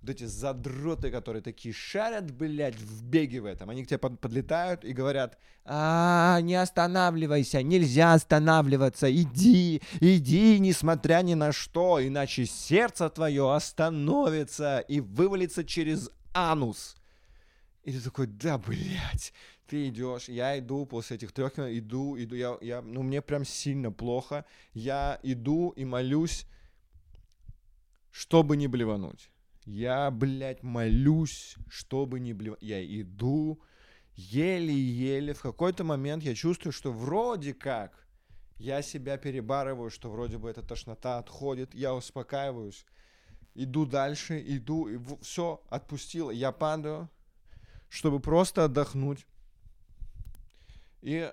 вот 0.01 0.09
эти 0.09 0.23
задроты, 0.23 1.11
которые 1.11 1.43
такие 1.43 1.73
шарят, 1.73 2.31
блядь, 2.31 2.77
в 2.77 3.03
беге 3.03 3.41
в 3.41 3.45
этом. 3.45 3.69
Они 3.69 3.83
к 3.83 3.87
тебе 3.87 3.97
под- 3.97 4.21
подлетают 4.21 4.85
и 4.85 4.93
говорят, 4.93 5.37
а, 5.65 6.39
не 6.41 6.55
останавливайся, 6.55 7.61
нельзя 7.61 8.13
останавливаться, 8.13 9.13
иди, 9.13 9.81
иди, 9.99 10.59
несмотря 10.59 11.21
ни 11.23 11.33
на 11.33 11.51
что, 11.51 11.99
иначе 12.01 12.45
сердце 12.45 13.09
твое 13.09 13.53
остановится 13.53 14.79
и 14.79 15.01
вывалится 15.01 15.65
через 15.65 16.09
анус. 16.33 16.95
И 17.83 17.91
ты 17.91 17.99
такой, 17.99 18.27
да, 18.27 18.57
блядь, 18.57 19.33
ты 19.71 19.87
идешь, 19.87 20.27
я 20.27 20.59
иду 20.59 20.85
после 20.85 21.15
этих 21.15 21.31
трех, 21.31 21.57
иду, 21.57 22.17
иду, 22.21 22.35
я, 22.35 22.57
я, 22.59 22.81
ну, 22.81 23.03
мне 23.03 23.21
прям 23.21 23.45
сильно 23.45 23.89
плохо, 23.89 24.43
я 24.73 25.17
иду 25.23 25.69
и 25.69 25.85
молюсь, 25.85 26.45
чтобы 28.11 28.57
не 28.57 28.67
блевануть. 28.67 29.29
Я, 29.63 30.11
блядь, 30.11 30.61
молюсь, 30.61 31.55
чтобы 31.69 32.19
не 32.19 32.33
блевануть. 32.33 32.61
Я 32.61 32.83
иду, 32.83 33.61
еле-еле, 34.15 35.33
в 35.33 35.41
какой-то 35.41 35.85
момент 35.85 36.23
я 36.23 36.35
чувствую, 36.35 36.73
что 36.73 36.91
вроде 36.91 37.53
как 37.53 38.05
я 38.57 38.81
себя 38.81 39.15
перебарываю, 39.15 39.89
что 39.89 40.11
вроде 40.11 40.37
бы 40.37 40.49
эта 40.49 40.61
тошнота 40.61 41.17
отходит, 41.17 41.73
я 41.73 41.95
успокаиваюсь, 41.95 42.85
иду 43.55 43.85
дальше, 43.85 44.43
иду, 44.45 44.89
и 44.89 44.99
все, 45.21 45.61
отпустил, 45.69 46.29
я 46.29 46.51
падаю, 46.51 47.09
чтобы 47.87 48.19
просто 48.19 48.65
отдохнуть. 48.65 49.25
И, 51.01 51.31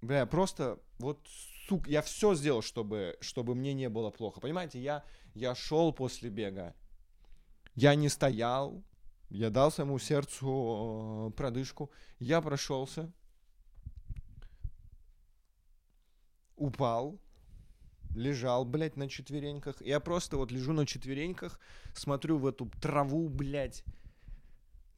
бля, 0.00 0.26
просто 0.26 0.80
вот, 0.98 1.26
сука, 1.68 1.90
я 1.90 2.02
все 2.02 2.34
сделал, 2.34 2.62
чтобы, 2.62 3.16
чтобы 3.20 3.54
мне 3.54 3.74
не 3.74 3.88
было 3.88 4.10
плохо. 4.10 4.40
Понимаете, 4.40 4.80
я, 4.80 5.04
я 5.34 5.54
шел 5.54 5.92
после 5.92 6.30
бега, 6.30 6.74
я 7.74 7.94
не 7.94 8.08
стоял, 8.08 8.82
я 9.30 9.50
дал 9.50 9.70
своему 9.70 9.98
сердцу 9.98 11.28
э, 11.30 11.36
продышку, 11.36 11.90
я 12.18 12.40
прошелся, 12.40 13.12
упал, 16.56 17.20
лежал, 18.14 18.64
блядь, 18.64 18.96
на 18.96 19.08
четвереньках. 19.08 19.80
Я 19.80 20.00
просто 20.00 20.36
вот 20.36 20.50
лежу 20.50 20.72
на 20.72 20.86
четвереньках, 20.86 21.60
смотрю 21.94 22.38
в 22.38 22.46
эту 22.46 22.70
траву, 22.80 23.28
блядь. 23.28 23.84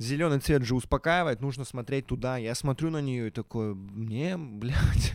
Зеленый 0.01 0.39
цвет 0.39 0.63
же 0.63 0.75
успокаивает, 0.75 1.43
нужно 1.43 1.67
смотреть 1.67 2.07
туда. 2.07 2.39
Я 2.39 2.55
смотрю 2.55 2.89
на 2.89 3.03
нее 3.03 3.29
и 3.29 3.31
такой, 3.31 3.75
мне, 3.75 4.39
блядь, 4.39 5.13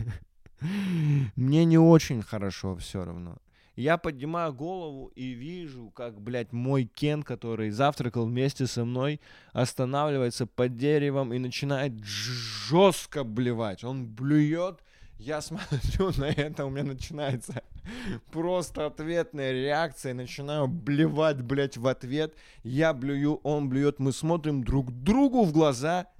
мне 1.34 1.64
не 1.64 1.76
очень 1.76 2.22
хорошо 2.22 2.76
все 2.76 3.04
равно. 3.04 3.36
Я 3.74 3.98
поднимаю 3.98 4.54
голову 4.54 5.10
и 5.16 5.32
вижу, 5.32 5.90
как, 5.90 6.20
блядь, 6.20 6.52
мой 6.52 6.84
Кен, 6.84 7.24
который 7.24 7.70
завтракал 7.70 8.26
вместе 8.26 8.68
со 8.68 8.84
мной, 8.84 9.20
останавливается 9.52 10.46
под 10.46 10.76
деревом 10.76 11.34
и 11.34 11.40
начинает 11.40 11.92
жестко 12.04 13.24
блевать. 13.24 13.82
Он 13.82 14.06
блюет, 14.06 14.84
я 15.18 15.40
смотрю 15.42 16.12
на 16.16 16.26
это, 16.26 16.64
у 16.64 16.70
меня 16.70 16.84
начинается 16.84 17.60
просто 18.32 18.86
ответная 18.86 19.52
реакция, 19.52 20.14
начинаю 20.14 20.68
блевать, 20.68 21.40
блядь, 21.42 21.76
в 21.76 21.86
ответ. 21.86 22.34
Я 22.62 22.92
блюю, 22.92 23.36
он 23.42 23.68
блюет, 23.68 23.98
мы 23.98 24.12
смотрим 24.12 24.64
друг 24.64 24.90
другу 24.92 25.44
в 25.44 25.52
глаза– 25.52 26.06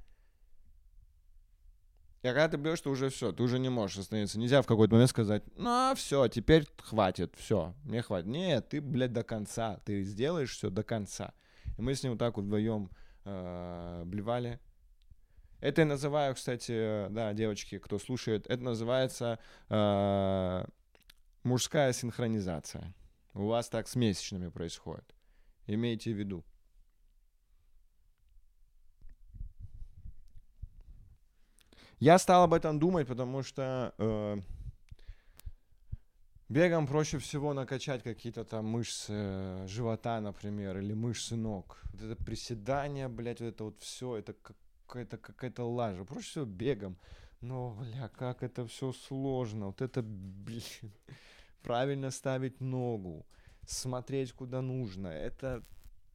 и 2.26 2.28
когда 2.28 2.49
ты 2.49 2.58
блюешь, 2.58 2.80
ты 2.80 2.88
уже 2.90 3.08
все, 3.08 3.30
ты 3.30 3.40
уже 3.44 3.61
не 3.61 3.68
можешь 3.68 3.99
остановиться. 3.99 4.40
Нельзя 4.40 4.61
в 4.61 4.66
какой-то 4.66 4.94
момент 4.94 5.11
сказать, 5.11 5.44
ну, 5.54 5.70
а 5.70 5.94
все, 5.94 6.26
теперь 6.26 6.66
хватит, 6.82 7.32
все, 7.37 7.73
мне 7.85 8.02
хватит. 8.02 8.26
Нет, 8.26 8.68
ты, 8.68 8.80
блядь, 8.80 9.12
до 9.12 9.23
конца, 9.23 9.78
ты 9.85 10.02
сделаешь 10.02 10.50
все 10.50 10.68
до 10.68 10.82
конца. 10.82 11.35
И 11.78 11.82
мы 11.82 11.94
с 11.94 12.02
ним 12.02 12.12
вот 12.12 12.18
так 12.18 12.37
вот 12.37 12.46
вдвоем 12.46 12.90
э, 13.25 14.02
блевали. 14.06 14.58
Это 15.61 15.82
я 15.82 15.87
называю, 15.87 16.35
кстати, 16.35 17.06
да, 17.11 17.32
девочки, 17.32 17.78
кто 17.78 17.96
слушает, 18.00 18.46
это 18.49 18.61
называется 18.61 19.38
э, 19.68 20.64
мужская 21.47 21.93
синхронизация. 21.93 22.93
У 23.33 23.47
вас 23.47 23.69
так 23.69 23.88
с 23.88 23.97
месячными 23.97 24.49
происходит. 24.49 25.15
Имейте 25.67 26.12
в 26.12 26.19
виду. 26.19 26.45
Я 31.99 32.19
стал 32.19 32.43
об 32.43 32.53
этом 32.53 32.79
думать, 32.79 33.07
потому 33.07 33.43
что 33.43 33.95
э, 33.97 34.37
бегом 36.50 36.87
проще 36.87 37.19
всего 37.19 37.55
накачать 37.55 38.03
какие-то 38.03 38.45
там 38.45 38.67
мышцы 38.67 39.12
э, 39.12 39.67
живота, 39.67 40.21
например, 40.21 40.76
или 40.79 40.93
мышцы 40.93 41.37
ног. 41.37 41.81
Вот 41.93 42.03
это 42.03 42.17
приседание, 42.23 43.09
блядь, 43.09 43.41
вот 43.41 43.47
это 43.47 43.65
вот 43.65 43.81
все, 43.81 44.17
это 44.17 44.35
какая-то 44.87 45.17
какая-то 45.17 45.65
лажа. 45.65 46.05
Проще 46.05 46.29
всего 46.29 46.45
бегом. 46.45 46.99
Но, 47.41 47.71
бля, 47.71 48.09
как 48.09 48.43
это 48.43 48.67
все 48.67 48.93
сложно. 48.93 49.67
Вот 49.67 49.81
это, 49.81 50.03
блин, 50.03 50.93
правильно 51.66 52.12
ставить 52.12 52.61
ногу, 52.61 53.26
смотреть 53.66 54.32
куда 54.32 54.62
нужно. 54.62 55.08
Это, 55.08 55.64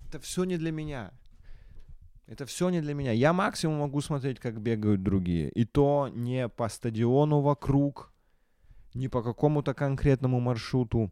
это 0.07 0.19
все 0.19 0.45
не 0.45 0.57
для 0.57 0.71
меня. 0.71 1.11
Это 2.25 2.45
все 2.45 2.69
не 2.69 2.79
для 2.81 2.93
меня. 2.93 3.11
Я 3.11 3.33
максимум 3.33 3.79
могу 3.79 3.99
смотреть, 3.99 4.39
как 4.39 4.61
бегают 4.61 5.03
другие. 5.03 5.49
И 5.49 5.65
то 5.65 6.09
не 6.13 6.47
по 6.47 6.69
стадиону 6.69 7.41
вокруг, 7.41 8.13
не 8.93 9.09
по 9.09 9.21
какому-то 9.21 9.73
конкретному 9.73 10.39
маршруту. 10.39 11.11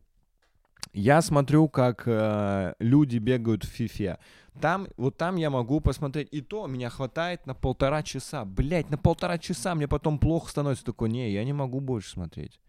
Я 0.93 1.21
смотрю, 1.21 1.67
как 1.67 2.03
э, 2.05 2.75
люди 2.79 3.17
бегают 3.17 3.65
в 3.65 3.67
фифе. 3.67 4.19
Там, 4.61 4.87
вот 4.95 5.17
там 5.17 5.35
я 5.35 5.49
могу 5.49 5.81
посмотреть. 5.81 6.29
И 6.31 6.39
то 6.39 6.65
меня 6.67 6.89
хватает 6.89 7.45
на 7.45 7.53
полтора 7.53 8.03
часа. 8.03 8.45
Блять, 8.45 8.89
на 8.89 8.97
полтора 8.97 9.37
часа 9.37 9.75
мне 9.75 9.89
потом 9.89 10.17
плохо 10.17 10.49
становится. 10.49 10.85
Такой, 10.85 11.09
не, 11.09 11.29
я 11.33 11.43
не 11.43 11.53
могу 11.53 11.81
больше 11.81 12.11
смотреть. 12.11 12.61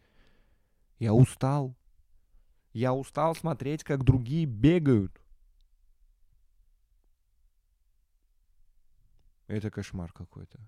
Я 1.01 1.15
устал. 1.15 1.75
Я 2.75 2.93
устал 2.93 3.35
смотреть, 3.35 3.83
как 3.83 4.05
другие 4.05 4.45
бегают. 4.45 5.19
Это 9.49 9.71
кошмар 9.71 10.13
какой-то. 10.13 10.61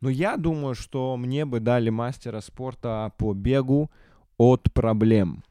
Но 0.00 0.08
я 0.08 0.36
думаю, 0.36 0.74
что 0.74 1.16
мне 1.16 1.44
бы 1.44 1.60
дали 1.60 1.90
мастера 1.90 2.40
спорта 2.40 3.12
по 3.18 3.34
бегу 3.34 3.90
от 4.38 4.72
проблем. 4.72 5.42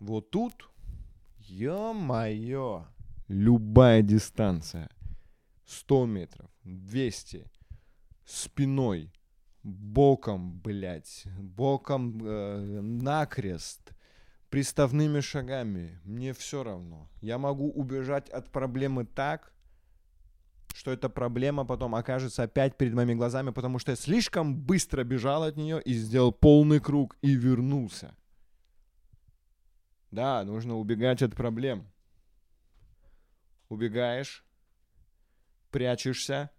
Вот 0.00 0.30
тут, 0.30 0.68
ё-моё, 1.38 2.86
любая 3.28 4.02
дистанция. 4.02 4.90
100 5.64 6.06
метров, 6.06 6.50
200, 6.64 7.46
спиной, 8.26 9.12
боком, 9.64 10.60
блядь, 10.60 11.24
боком 11.38 12.20
э, 12.22 12.80
накрест, 12.82 13.92
приставными 14.50 15.20
шагами. 15.20 15.98
Мне 16.04 16.32
все 16.32 16.62
равно. 16.62 17.08
Я 17.20 17.38
могу 17.38 17.70
убежать 17.70 18.28
от 18.28 18.50
проблемы 18.50 19.06
так, 19.06 19.52
что 20.74 20.90
эта 20.90 21.08
проблема 21.08 21.64
потом 21.64 21.94
окажется 21.94 22.42
опять 22.42 22.76
перед 22.76 22.94
моими 22.94 23.14
глазами, 23.14 23.50
потому 23.50 23.78
что 23.78 23.92
я 23.92 23.96
слишком 23.96 24.54
быстро 24.60 25.02
бежал 25.02 25.42
от 25.44 25.56
нее 25.56 25.80
и 25.82 25.94
сделал 25.94 26.30
полный 26.30 26.80
круг 26.80 27.16
и 27.22 27.34
вернулся. 27.34 28.14
Да, 30.10 30.44
нужно 30.44 30.76
убегать 30.76 31.22
от 31.22 31.34
проблем. 31.34 31.90
Убегаешь, 33.68 34.44
прячешься 35.70 36.50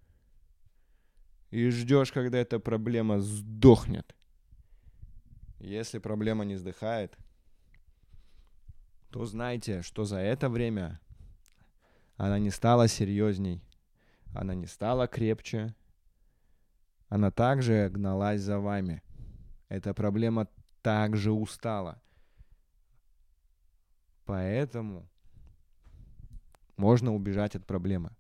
и 1.56 1.70
ждешь, 1.70 2.12
когда 2.12 2.38
эта 2.38 2.60
проблема 2.60 3.22
сдохнет. 3.22 4.14
Если 5.60 6.00
проблема 6.00 6.44
не 6.44 6.58
сдыхает, 6.58 7.18
то 9.10 9.24
знайте, 9.24 9.82
что 9.82 10.04
за 10.04 10.18
это 10.18 10.50
время 10.50 11.00
она 12.18 12.40
не 12.40 12.50
стала 12.50 12.90
серьезней, 12.90 13.64
она 14.34 14.54
не 14.54 14.68
стала 14.68 15.08
крепче. 15.08 15.74
Она 17.08 17.32
также 17.32 17.88
гналась 17.90 18.42
за 18.42 18.60
вами. 18.60 19.02
Эта 19.70 19.94
проблема 19.94 20.50
также 20.82 21.32
устала. 21.32 22.02
Поэтому 24.26 25.08
можно 26.76 27.16
убежать 27.16 27.56
от 27.56 27.66
проблемы. 27.66 28.12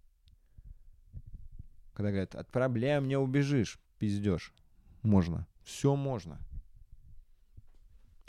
Когда 1.95 2.11
говорят, 2.11 2.35
от 2.35 2.51
проблем 2.51 3.07
не 3.07 3.17
убежишь, 3.17 3.79
пиздешь. 3.97 4.53
Можно. 5.01 5.47
Все 5.63 5.95
можно. 5.95 6.39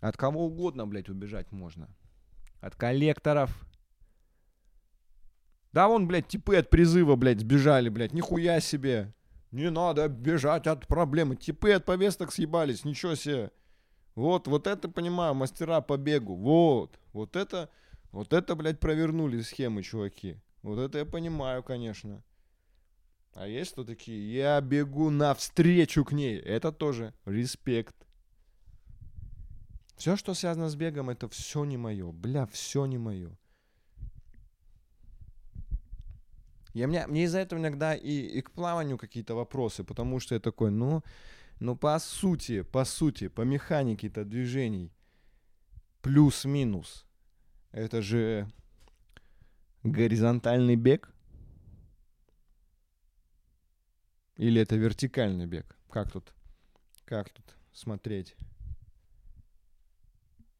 От 0.00 0.16
кого 0.16 0.46
угодно, 0.46 0.86
блядь, 0.86 1.08
убежать 1.08 1.50
можно. 1.50 1.88
От 2.60 2.76
коллекторов, 2.76 3.66
да 5.72 5.88
вон, 5.88 6.06
блядь, 6.06 6.28
типы 6.28 6.56
от 6.56 6.70
призыва, 6.70 7.16
блядь, 7.16 7.40
сбежали, 7.40 7.90
блядь, 7.90 8.14
нихуя 8.14 8.60
себе. 8.60 9.12
Не 9.50 9.70
надо 9.70 10.08
бежать 10.08 10.66
от 10.66 10.86
проблемы. 10.86 11.36
Типы 11.36 11.72
от 11.72 11.84
повесток 11.84 12.32
съебались, 12.32 12.84
ничего 12.84 13.14
себе. 13.14 13.50
Вот, 14.14 14.46
вот 14.46 14.66
это, 14.66 14.88
понимаю, 14.88 15.34
мастера 15.34 15.82
по 15.82 15.98
бегу. 15.98 16.34
Вот, 16.34 16.98
вот 17.12 17.36
это, 17.36 17.68
вот 18.10 18.32
это, 18.32 18.54
блядь, 18.54 18.80
провернули 18.80 19.40
схемы, 19.42 19.82
чуваки. 19.82 20.36
Вот 20.62 20.78
это 20.78 20.98
я 20.98 21.04
понимаю, 21.04 21.62
конечно. 21.62 22.22
А 23.36 23.46
есть 23.46 23.72
кто 23.72 23.84
такие? 23.84 24.34
Я 24.34 24.58
бегу 24.62 25.10
навстречу 25.10 26.06
к 26.06 26.12
ней. 26.12 26.38
Это 26.38 26.72
тоже 26.72 27.12
респект. 27.26 27.94
Все, 29.98 30.16
что 30.16 30.32
связано 30.32 30.70
с 30.70 30.74
бегом, 30.74 31.10
это 31.10 31.28
все 31.28 31.64
не 31.64 31.76
мое. 31.76 32.12
Бля, 32.12 32.46
все 32.46 32.86
не 32.86 32.96
мое. 32.96 33.36
Я, 36.72 36.88
мне, 36.88 37.06
мне 37.06 37.24
из-за 37.24 37.40
этого 37.40 37.58
иногда 37.58 37.94
и, 37.94 38.10
и 38.10 38.40
к 38.40 38.52
плаванию 38.52 38.96
какие-то 38.96 39.34
вопросы, 39.34 39.84
потому 39.84 40.18
что 40.18 40.34
я 40.34 40.40
такой, 40.40 40.70
ну, 40.70 41.02
ну 41.60 41.76
по 41.76 41.98
сути, 41.98 42.62
по 42.62 42.86
сути, 42.86 43.28
по 43.28 43.42
механике-то 43.42 44.24
движений, 44.24 44.90
плюс-минус, 46.00 47.04
это 47.70 48.00
же 48.00 48.50
горизонтальный 49.82 50.76
бег? 50.76 51.10
Или 54.36 54.60
это 54.60 54.76
вертикальный 54.76 55.46
бег? 55.46 55.76
Как 55.90 56.12
тут? 56.12 56.34
Как 57.04 57.30
тут 57.30 57.56
смотреть? 57.72 58.36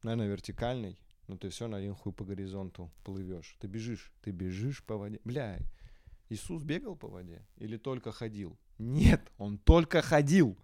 Наверное, 0.03 0.29
вертикальный. 0.29 0.99
Ну 1.27 1.37
ты 1.37 1.49
все 1.51 1.67
на 1.67 1.79
один 1.79 1.95
хуй 1.95 2.13
по 2.13 2.25
горизонту 2.25 2.91
плывешь. 3.05 3.57
Ты 3.61 3.67
бежишь, 3.67 4.13
ты 4.23 4.31
бежишь 4.31 4.83
по 4.85 4.97
воде. 4.97 5.21
Бля, 5.25 5.59
Иисус 6.29 6.63
бегал 6.63 6.97
по 6.97 7.09
воде 7.09 7.45
или 7.57 7.77
только 7.77 8.13
ходил? 8.13 8.57
Нет, 8.79 9.33
он 9.37 9.59
только 9.59 10.03
ходил. 10.03 10.57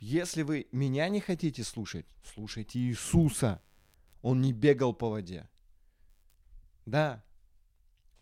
Если 0.00 0.42
вы 0.42 0.68
меня 0.72 1.08
не 1.08 1.20
хотите 1.20 1.64
слушать, 1.64 2.06
слушайте 2.22 2.78
Иисуса. 2.78 3.60
Он 4.22 4.40
не 4.40 4.52
бегал 4.52 4.94
по 4.94 5.10
воде. 5.10 5.48
Да, 6.86 7.24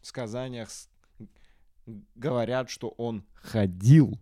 в 0.00 0.06
сказаниях 0.06 0.70
говорят, 2.14 2.70
что 2.70 2.88
он 2.90 3.24
ходил. 3.34 4.18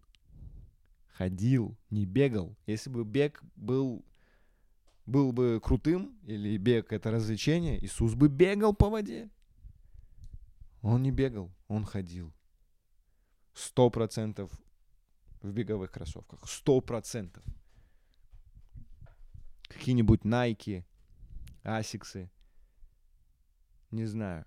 Ходил, 1.09 1.76
не 1.90 2.05
бегал. 2.05 2.57
Если 2.66 2.90
бы 2.90 3.05
бег 3.05 3.42
был, 3.57 4.05
был 5.07 5.33
бы 5.33 5.61
крутым, 5.62 6.18
или 6.24 6.57
бег 6.59 6.92
это 6.92 7.11
развлечение, 7.11 7.83
Иисус 7.83 8.14
бы 8.14 8.29
бегал 8.29 8.74
по 8.74 8.90
воде. 8.90 9.31
Он 10.83 11.02
не 11.02 11.11
бегал, 11.11 11.50
он 11.68 11.85
ходил. 11.85 12.33
Сто 13.55 13.88
процентов 13.88 14.52
в 15.40 15.50
беговых 15.50 15.90
кроссовках. 15.90 16.46
Сто 16.46 16.81
процентов. 16.81 17.42
Какие-нибудь 19.68 20.20
Nike, 20.22 20.85
Асиксы. 21.62 22.31
Не 23.90 24.05
знаю. 24.05 24.44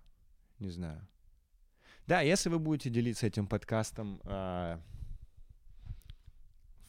Не 0.59 0.69
знаю. 0.69 1.07
Да, 2.09 2.21
если 2.21 2.49
вы 2.49 2.57
будете 2.57 2.89
делиться 2.89 3.27
этим 3.27 3.45
подкастом 3.45 4.19
э, 4.23 4.79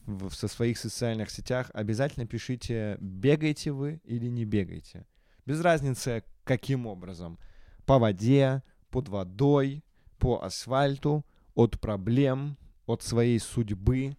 в, 0.07 0.31
со 0.31 0.47
своих 0.47 0.79
социальных 0.79 1.29
сетях, 1.29 1.69
обязательно 1.75 2.25
пишите, 2.25 2.97
бегаете 2.99 3.71
вы 3.71 4.01
или 4.03 4.25
не 4.25 4.45
бегаете. 4.45 5.05
Без 5.45 5.61
разницы, 5.61 6.23
каким 6.43 6.87
образом. 6.87 7.37
По 7.85 7.99
воде, 7.99 8.63
под 8.89 9.09
водой, 9.09 9.83
по 10.17 10.41
асфальту, 10.41 11.23
от 11.53 11.79
проблем, 11.79 12.57
от 12.87 13.03
своей 13.03 13.37
судьбы. 13.37 14.17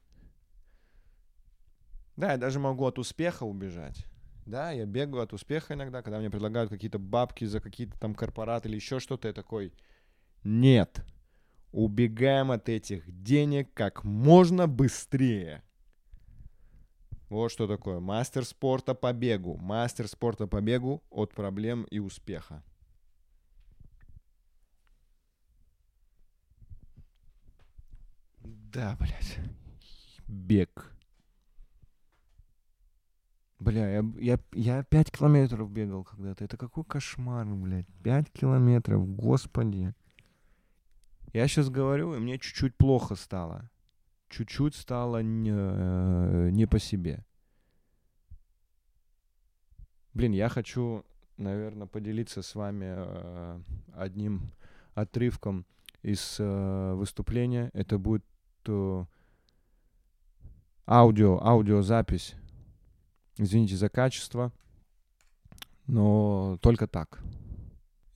Да, 2.15 2.31
я 2.31 2.39
даже 2.39 2.61
могу 2.61 2.87
от 2.87 3.01
успеха 3.01 3.43
убежать. 3.43 4.07
Да, 4.47 4.71
я 4.71 4.87
бегаю 4.87 5.25
от 5.25 5.33
успеха 5.33 5.75
иногда, 5.75 6.01
когда 6.01 6.21
мне 6.21 6.31
предлагают 6.31 6.71
какие-то 6.71 7.01
бабки 7.01 7.45
за 7.45 7.59
какие-то 7.59 7.99
там 7.99 8.15
корпораты 8.15 8.69
или 8.69 8.77
еще 8.77 9.01
что-то, 9.01 9.27
я 9.27 9.35
такой, 9.35 9.73
нет, 10.45 11.05
убегаем 11.73 12.51
от 12.51 12.69
этих 12.69 13.05
денег 13.23 13.73
как 13.75 14.05
можно 14.05 14.67
быстрее. 14.67 15.63
Вот 17.29 17.51
что 17.51 17.67
такое. 17.67 17.99
Мастер 17.99 18.45
спорта 18.45 18.95
по 18.95 19.11
бегу. 19.15 19.57
Мастер 19.57 20.07
спорта 20.07 20.47
по 20.47 20.61
бегу 20.61 21.03
от 21.09 21.33
проблем 21.33 21.85
и 21.85 21.99
успеха. 21.99 22.63
Да, 28.43 28.97
блядь. 29.01 29.39
Бег. 30.27 30.93
Бля, 33.59 33.91
я, 33.91 34.05
я, 34.19 34.39
я 34.53 34.83
5 34.83 35.11
километров 35.13 35.71
бегал 35.71 36.05
когда-то. 36.05 36.45
Это 36.45 36.57
какой 36.57 36.85
кошмар, 36.85 37.47
блядь. 37.47 37.87
5 38.03 38.31
километров, 38.31 39.09
господи. 39.09 39.95
Я 41.33 41.49
сейчас 41.49 41.71
говорю, 41.71 42.15
и 42.15 42.19
мне 42.19 42.39
чуть-чуть 42.39 42.77
плохо 42.77 43.15
стало. 43.15 43.71
Чуть-чуть 44.29 44.75
стало 44.75 45.23
не, 45.23 45.51
э, 45.53 46.51
не 46.51 46.67
по 46.67 46.79
себе. 46.79 47.25
Блин, 50.13 50.33
я 50.33 50.51
хочу, 50.51 51.05
наверное, 51.39 51.87
поделиться 51.87 52.43
с 52.43 52.55
вами 52.55 52.95
э, 52.97 53.61
одним 53.95 54.53
отрывком 54.95 55.65
из 56.03 56.37
э, 56.39 56.93
выступления. 56.95 57.71
Это 57.73 57.99
будет 57.99 58.25
аудио, 60.87 61.43
аудиозапись. 61.43 62.35
Извините 63.39 63.77
за 63.77 63.89
качество, 63.89 64.53
но 65.87 66.59
только 66.61 66.87
так. 66.87 67.23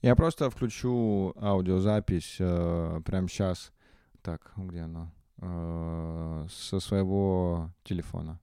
Я 0.07 0.15
просто 0.15 0.49
включу 0.49 1.33
аудиозапись 1.35 2.37
э, 2.39 3.01
прямо 3.03 3.27
сейчас. 3.27 3.73
Так, 4.21 4.53
где 4.55 4.79
она? 4.79 5.11
Э, 5.41 6.47
со 6.49 6.79
своего 6.79 7.71
телефона. 7.83 8.39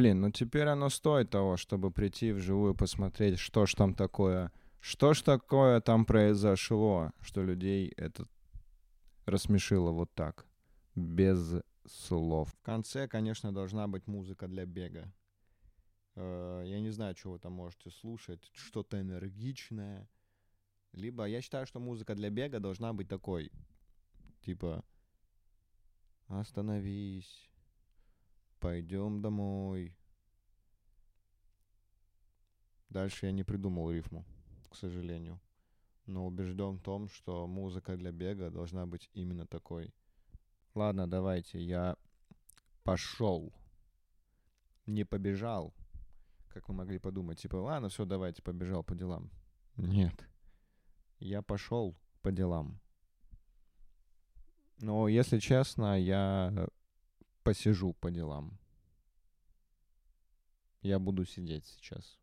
Блин, 0.00 0.22
ну 0.22 0.30
теперь 0.30 0.66
оно 0.66 0.88
стоит 0.88 1.28
того, 1.28 1.58
чтобы 1.58 1.90
прийти 1.90 2.32
вживую 2.32 2.74
посмотреть, 2.74 3.38
что 3.38 3.66
ж 3.66 3.74
там 3.74 3.94
такое, 3.94 4.50
что 4.80 5.12
ж 5.12 5.20
такое 5.20 5.82
там 5.82 6.06
произошло, 6.06 7.12
что 7.20 7.42
людей 7.42 7.92
это 7.98 8.26
рассмешило 9.26 9.90
вот 9.90 10.10
так, 10.14 10.46
без 10.94 11.60
слов. 11.86 12.48
В 12.48 12.62
конце, 12.62 13.08
конечно, 13.08 13.52
должна 13.52 13.88
быть 13.88 14.06
музыка 14.06 14.48
для 14.48 14.64
бега. 14.64 15.12
Э, 16.14 16.62
я 16.64 16.80
не 16.80 16.88
знаю, 16.88 17.14
что 17.14 17.32
вы 17.32 17.38
там 17.38 17.52
можете 17.52 17.90
слушать, 17.90 18.50
что-то 18.54 18.98
энергичное. 18.98 20.08
Либо 20.92 21.26
я 21.26 21.42
считаю, 21.42 21.66
что 21.66 21.78
музыка 21.78 22.14
для 22.14 22.30
бега 22.30 22.58
должна 22.58 22.94
быть 22.94 23.08
такой, 23.10 23.52
типа, 24.40 24.82
остановись, 26.28 27.49
Пойдем 28.60 29.22
домой. 29.22 29.96
Дальше 32.90 33.26
я 33.26 33.32
не 33.32 33.42
придумал 33.42 33.90
рифму, 33.90 34.24
к 34.68 34.76
сожалению. 34.76 35.40
Но 36.06 36.26
убежден 36.26 36.76
в 36.76 36.82
том, 36.82 37.08
что 37.08 37.46
музыка 37.46 37.96
для 37.96 38.12
бега 38.12 38.50
должна 38.50 38.86
быть 38.86 39.08
именно 39.14 39.46
такой. 39.46 39.94
Ладно, 40.74 41.08
давайте, 41.08 41.58
я 41.58 41.96
пошел. 42.82 43.52
Не 44.86 45.04
побежал, 45.04 45.72
как 46.48 46.68
вы 46.68 46.74
могли 46.74 46.98
подумать. 46.98 47.40
Типа, 47.40 47.56
ладно, 47.56 47.88
все, 47.88 48.04
давайте, 48.04 48.42
побежал 48.42 48.82
по 48.82 48.94
делам. 48.94 49.30
Нет. 49.76 50.28
Я 51.18 51.42
пошел 51.42 51.96
по 52.22 52.30
делам. 52.30 52.80
Но, 54.80 55.08
если 55.08 55.38
честно, 55.38 55.98
я 55.98 56.68
посижу 57.42 57.92
по 57.94 58.10
делам. 58.10 58.58
Я 60.82 60.98
буду 60.98 61.24
сидеть 61.24 61.66
сейчас. 61.66 62.18